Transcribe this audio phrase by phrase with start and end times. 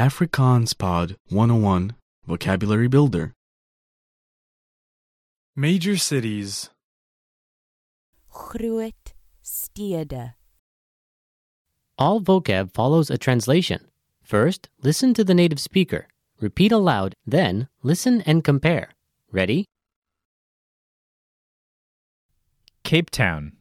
[0.00, 1.92] Afrikaans Pod 101
[2.26, 3.34] Vocabulary Builder.
[5.54, 6.70] Major cities.
[8.32, 10.32] Groot stede.
[11.98, 13.88] All vocab follows a translation.
[14.22, 16.08] First, listen to the native speaker.
[16.40, 18.92] Repeat aloud, then, listen and compare.
[19.30, 19.66] Ready?
[22.84, 23.52] Cape Town.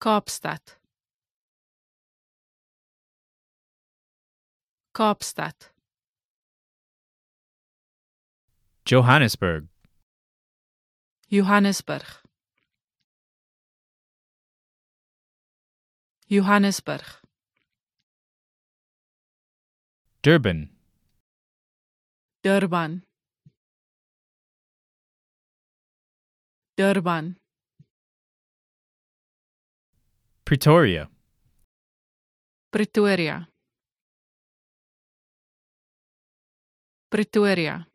[0.00, 0.79] Kaapstad.
[4.92, 5.54] Kaapstad.
[8.84, 9.68] Johannesburg.
[11.28, 12.06] Johannesburg.
[16.28, 17.04] Johannesburg.
[20.22, 20.70] Durban.
[22.42, 23.02] Durban.
[26.76, 27.36] Durban.
[30.44, 31.08] Pretoria.
[32.72, 33.48] Pretoria.
[37.10, 37.88] Pretoria.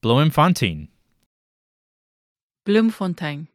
[0.00, 0.88] Bloemfontein.
[2.64, 3.48] Bloemfontein.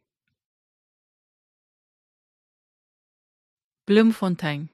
[3.86, 4.68] Bloemfontein.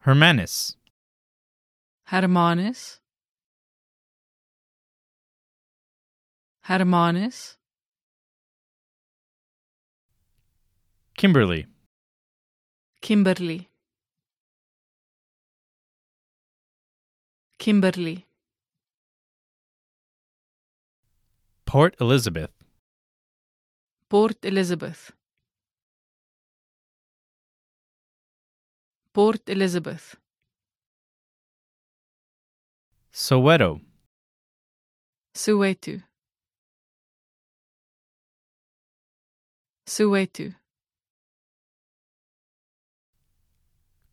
[0.00, 0.78] Hermanus.
[2.06, 3.00] Hermanus.
[6.62, 7.58] Hermanus.
[11.14, 11.66] Kimberley.
[13.02, 13.68] Kimberley.
[17.64, 18.26] Kimberley.
[21.64, 22.52] Port Elizabeth.
[24.10, 25.12] Port Elizabeth.
[29.14, 30.16] Port Elizabeth.
[33.10, 33.80] Soweto.
[35.34, 36.02] Soweto.
[39.86, 40.54] Soweto.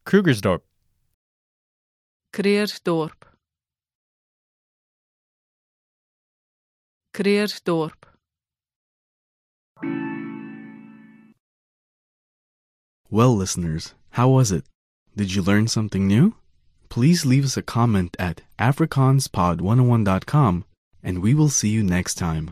[0.05, 0.61] Krugersdorp.
[2.31, 3.30] Kreersdorp.
[7.14, 7.92] Krugersdorp.
[13.10, 14.64] Well, listeners, how was it?
[15.16, 16.36] Did you learn something new?
[16.88, 20.64] Please leave us a comment at afrikaanspod101.com
[21.04, 22.52] and we will see you next time.